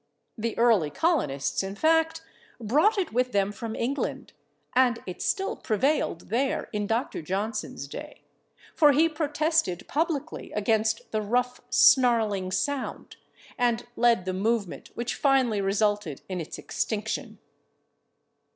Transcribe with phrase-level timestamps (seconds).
[0.35, 2.23] The early colonists, in fact,
[2.59, 4.33] brought it with them from England,
[4.73, 7.21] and it still prevailed there in Dr.
[7.21, 8.23] Johnson's day,
[8.73, 13.17] for he protested publicly against the "rough snarling sound"
[13.59, 17.37] and led the movement which finally resulted in its extinction.